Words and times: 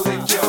Austin. 0.00 0.39